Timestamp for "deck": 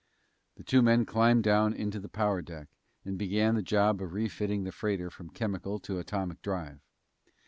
2.41-2.69